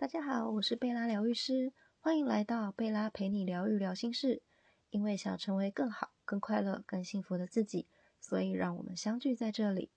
[0.00, 4.42] 大家好，我是贝拉疗愈师，欢迎来到贝拉陪你疗愈聊心事。
[4.88, 7.86] 因为想成为更好、更快乐、更幸福的自己，
[8.18, 9.90] 所以让我们相聚在这里。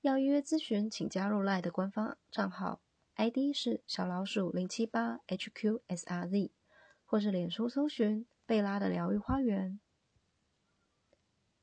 [0.00, 2.80] 要预约咨询，请加入赖的官方账号
[3.16, 6.52] ，ID 是小老鼠零七八 HQSRZ，
[7.04, 9.78] 或是脸书搜寻贝拉的疗愈花园。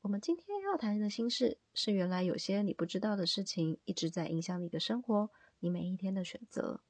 [0.02, 5.28] 我们今天要谈的心事是，原来有些你不知道的事情一直在影响你的生活，
[5.58, 6.82] 你每一天的选择。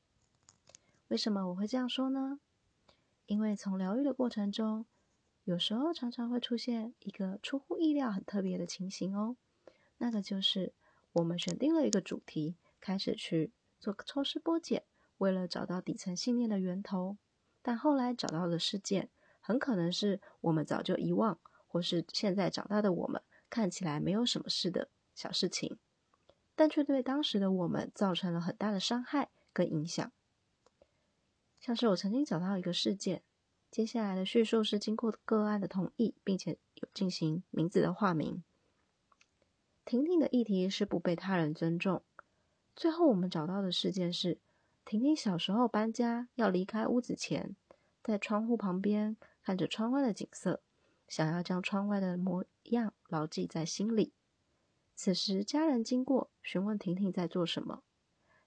[1.08, 2.38] 为什么我会这样说呢？
[3.24, 4.84] 因为从疗愈的过程中，
[5.44, 9.36] 有时候常常会出现一个出乎意料、很特别的情形哦。
[9.96, 10.74] 那个就是
[11.12, 14.84] 我们选定了一个主题，开始去做抽丝剥茧，
[15.16, 17.16] 为了找到底层信念的源头。
[17.62, 19.10] 但后来找到的事件，
[19.40, 25.78] 很可能是我们早就遗忘，或是现在长大的我们看起来没有什么事的小事情，
[26.54, 30.12] 但却对当时的我们造成了很大的伤害跟影响。
[31.60, 33.22] 像是我曾经找到一个事件，
[33.70, 38.42] 接下来的叙述是经过个案的同意，并且有进行名字的化名。
[39.84, 42.02] 婷婷的议题是不被他人尊重。
[42.76, 44.38] 最后我们找到的事件是，
[44.84, 47.56] 婷婷小时候搬家要离开屋子前，
[48.02, 50.62] 在窗户旁边看着窗外的景色，
[51.08, 54.12] 想要将窗外的模样牢记在心里。
[54.94, 57.82] 此时家人经过，询问婷婷在做什么。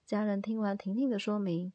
[0.06, 1.72] 家人听完婷婷的说明。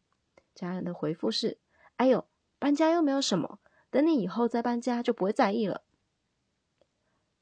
[0.58, 1.60] 家人的回复是
[1.98, 2.28] ：“哎呦，
[2.58, 3.60] 搬家又没有什么，
[3.92, 5.84] 等你以后再搬家就不会在意了。”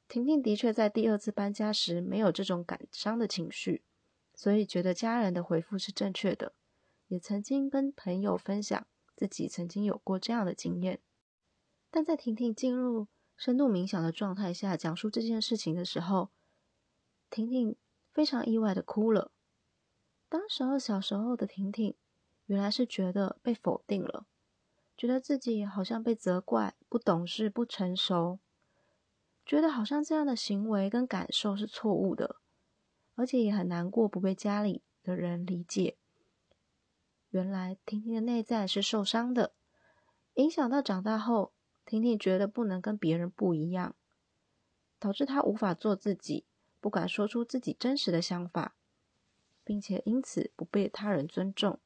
[0.06, 3.82] 婷婷的确在第二次搬家时没有这种感伤的情绪，
[4.34, 6.52] 所以觉得家人的回复是正确的。
[7.08, 8.86] 也曾经跟朋友分享
[9.16, 11.00] 自己曾经有过这样的经验，
[11.90, 16.28] 但在婷婷进入深度冥想的状态下讲述这件事情的时候，
[17.30, 17.76] 婷婷
[18.12, 19.32] 非常意外的哭了。
[20.28, 21.96] 当时候小时候的婷婷。
[22.46, 24.26] 原来是觉得被否定了，
[24.96, 28.38] 觉得自己好像被责怪、不懂事、不成熟，
[29.44, 32.36] 觉得好像这样的行为跟感受是错误的，
[33.14, 35.96] 而且也很难过不被家里的人理解。
[37.30, 39.52] 原来婷婷的内在是受伤的，
[40.34, 41.52] 影响到长大后，
[41.84, 43.94] 婷婷觉得不能跟别人不一样，
[44.98, 46.46] 导致她无法做自己，
[46.80, 48.76] 不敢说出自己真实的想法，
[49.64, 51.80] 并且因此不被他人尊重。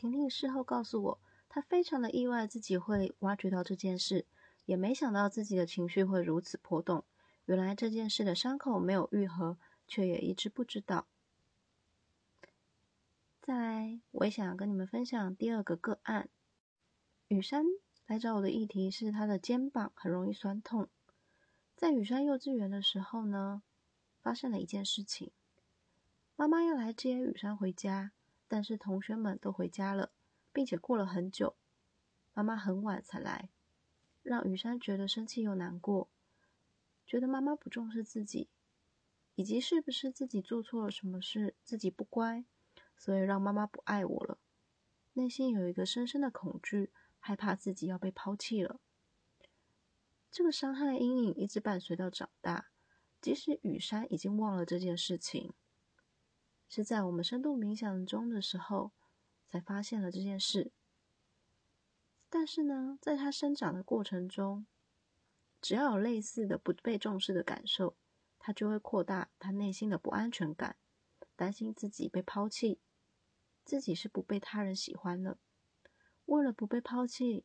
[0.00, 4.24] 婷婷事后告诉我，她非常的意外自己会挖掘到这件事，
[4.64, 7.04] 也没想到自己的情绪会如此波动。
[7.44, 11.06] 原来这件事的伤口没有愈合，却也一直不知道。
[13.42, 16.30] 再来，我也想跟你们分享第二个个案。
[17.28, 17.66] 雨山
[18.06, 20.88] 来找我的议题是他的肩膀很容易酸痛。
[21.76, 23.60] 在雨山幼稚园的时候呢，
[24.22, 25.30] 发生了一件事情，
[26.36, 28.12] 妈妈要来接雨山回家。
[28.50, 30.10] 但是同学们都回家了，
[30.52, 31.54] 并且过了很久，
[32.34, 33.48] 妈妈很晚才来，
[34.24, 36.08] 让雨山觉得生气又难过，
[37.06, 38.48] 觉得妈妈不重视自己，
[39.36, 42.44] 以及是不是自己做错了什么事，自己不乖，
[42.96, 44.36] 所以让妈妈不爱我了。
[45.12, 46.90] 内心有一个深深的恐惧，
[47.20, 48.80] 害怕自己要被抛弃了。
[50.28, 52.70] 这个伤害阴影一直伴随到长大，
[53.20, 55.54] 即使雨山已经忘了这件事情。
[56.70, 58.92] 是在我们深度冥想中的时候，
[59.48, 60.70] 才发现了这件事。
[62.28, 64.68] 但是呢，在他生长的过程中，
[65.60, 67.96] 只要有类似的不被重视的感受，
[68.38, 70.76] 他就会扩大他内心的不安全感，
[71.34, 72.80] 担心自己被抛弃，
[73.64, 75.38] 自己是不被他人喜欢了。
[76.26, 77.44] 为了不被抛弃，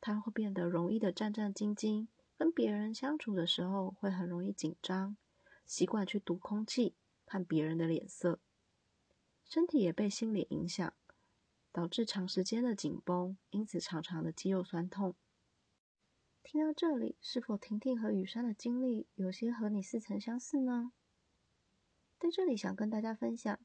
[0.00, 5.16] 他会变得容易的战战兢兢，跟别人相处的时候会很容易紧张，
[5.64, 6.96] 习惯去读空气。
[7.34, 8.38] 看别人的脸色，
[9.44, 10.94] 身体也被心理影响，
[11.72, 15.16] 导致长时间的紧绷，因此常常的肌肉酸痛。
[16.44, 20.92] 听到这里，是否婷婷和雨山的经历有些和你似曾相似呢？
[22.20, 23.58] 在这里想跟大家分享，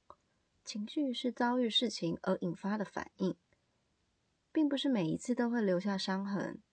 [0.66, 3.38] 情绪是遭遇事情而引发的反应，
[4.52, 6.64] 并不是每一次都会留下伤痕。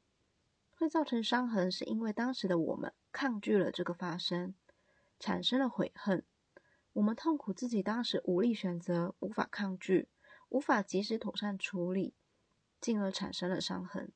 [0.75, 4.55] 会造成伤痕，是因为当时的我们抗拒了这个发生，
[5.19, 6.25] 产生了悔恨。
[6.97, 10.09] 我们痛苦自己当时无力选择，无法抗拒，
[10.49, 12.15] 无法及时妥善处理，
[12.81, 14.13] 进而产生了伤痕，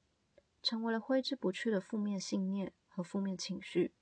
[0.63, 3.93] 成为了挥之不去的负面信念和负面情绪。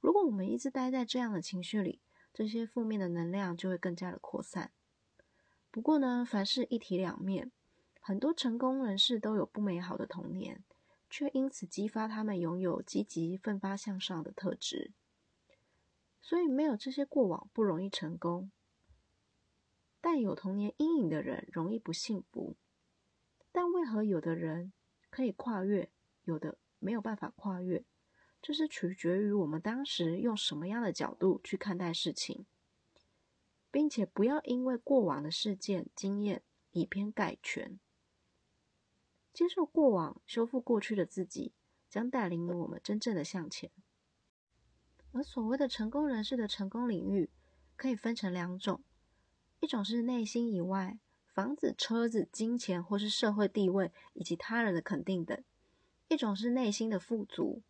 [0.00, 2.00] 如果我们一直待在这样的情绪里，
[2.32, 4.72] 这些负面的能量就会更加的扩散。
[5.70, 7.52] 不过呢，凡事一体两面，
[8.00, 10.64] 很多成功人士都有不美好的童年，
[11.10, 14.92] 却因此激发他们拥有积极奋发向上的特质。
[16.28, 18.50] 所以没有这些过往不容易成功，
[20.00, 22.56] 但有童年阴影的人容易不幸福。
[23.52, 24.72] 但为何有的人
[25.08, 25.88] 可以跨越，
[26.24, 27.84] 有的没有办法跨越？
[28.42, 32.44] 这是取决于我们当时用什么样的角度去看待事情，
[33.70, 37.78] 并且不要因为过往的事件经验以偏概全。
[39.32, 41.54] 接受过往，修复过去的自己，
[41.88, 43.70] 将带领着我们真正的向前。
[45.16, 47.30] 而所谓的成功人士的成功领域，
[47.74, 48.84] 可以分成两种：
[49.60, 50.98] 一种是内心以外。
[51.24, 55.42] 房子、车子、金钱，或是社会地位以及他人的肯定等；
[56.08, 57.62] 一种是内心的富足、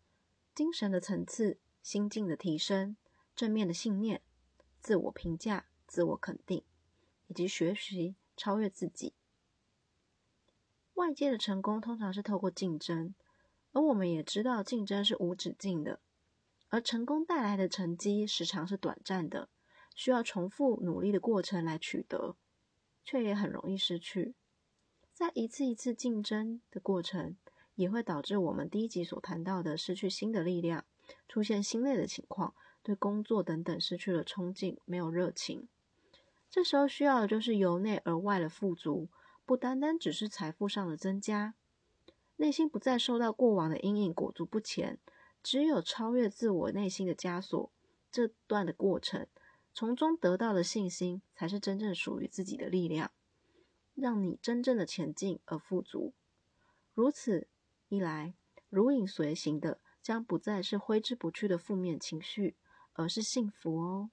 [0.54, 2.96] 精神的层次、心境的提升、
[3.34, 4.22] 正面的信念、
[4.80, 6.64] 自我评价、自我肯定，
[7.28, 9.14] 以及学习超越自己。
[10.94, 13.14] 外界的成功通常是透过竞争，
[13.72, 16.00] 而我们也知道竞争是无止境的，
[16.76, 19.48] 而成功带来的成绩时常是短暂的，
[19.94, 22.36] 需要重复努力的过程来取得。
[23.02, 24.34] 却也很容易失去，
[25.14, 27.34] 在一次一次竞争的过程，
[27.76, 30.84] 也会导致我们第一集所谈到的失去新的力量，
[31.26, 32.52] 出现心累的情况，
[32.82, 35.68] 对工作等等失去了冲劲，没有热情。
[36.50, 39.08] 这时候需要的就是由内而外的富足，
[39.46, 41.54] 不单单只是财富上的增加，
[42.36, 44.98] 内心不再受到过往的阴影裹足不前，
[45.46, 47.70] 只有超越自我内心的枷锁，
[48.10, 49.28] 这段的过程。
[49.72, 53.12] 从中得到的信心，才是真正属于自己的力量，
[53.94, 56.12] 让你真正的前进而富足。
[56.94, 57.46] 如此
[57.86, 58.34] 一来，
[58.68, 62.56] 如影随形的将不再是挥之不去的负面情绪，
[62.94, 64.10] 而是幸福哦。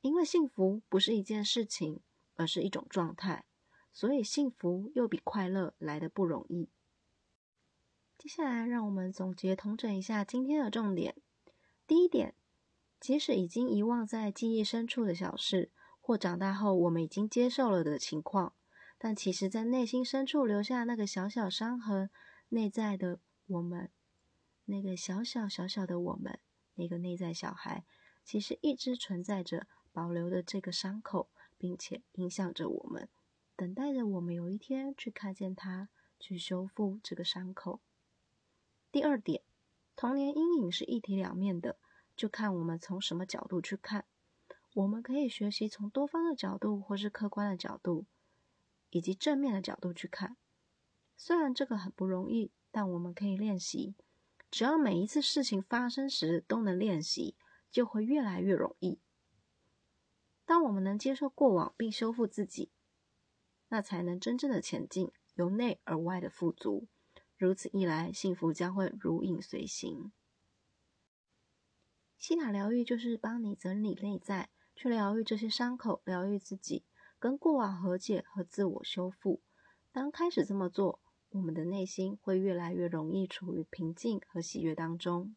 [0.00, 1.98] 因为幸福不是一件事情，
[2.36, 3.46] 而是一种状态，
[3.92, 6.68] 所以幸福又比快乐来的不容易。
[8.18, 11.14] 接下来，让我们总结统整一下今天的重点。
[11.86, 12.34] 第一点。
[13.00, 15.70] 即使已经遗忘在记忆深处的小事，
[16.00, 18.54] 或长大后我们已经接受了的情况，
[18.98, 22.10] 但其实，在内心深处留下那个小小伤痕，
[22.48, 23.92] 内在的我们，
[24.64, 26.40] 那个小小小小的我们，
[26.74, 27.84] 那个内在小孩，
[28.24, 33.08] 其实一直存在着，保留的这个伤口，并且影响着我们，
[33.54, 35.88] 等待着我们有一天去看见它，
[36.18, 37.80] 去修复这个伤口。
[38.90, 39.42] 第二点，
[39.94, 41.78] 童年阴影是一体两面的。
[42.16, 44.04] 就看我们从什么角度去看，
[44.74, 48.06] 我们可以学习从多方的角度，或是客观的角度，
[48.90, 50.36] 以及正面的角度去看。
[51.16, 53.94] 虽然这个很不容易，但我们可以练习。
[54.50, 57.36] 只要每一次事情发生时都能练习，
[57.70, 58.98] 就会越来越容易。
[60.44, 62.72] 当我们能接受过往并修复自己，
[63.68, 66.88] 那才能真正的前进，由内而外的富足。
[67.38, 70.10] 如此一来，幸福将会如影随形。
[72.18, 76.84] 西塔疗愈就是帮你整理内在，去疗愈这些伤口，疗愈自己，
[77.20, 79.40] 跟过往和解和自我修复。
[79.92, 85.36] 当开始这么做，我们的内心会越来越容易处于平静和喜悦当中。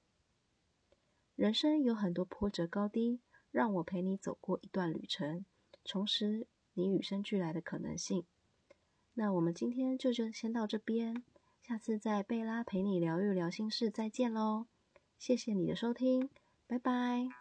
[1.35, 3.21] 人生有很多波折高低，
[3.51, 5.45] 让我陪你走过一段旅程，
[5.83, 8.25] 重拾你与生俱来的可能性。
[9.13, 11.23] 那我们今天就就先到这边，
[11.61, 14.65] 下次在贝拉陪你聊一聊心事再见喽！
[15.17, 16.29] 谢谢你的收听。
[16.67, 17.40] 拜拜。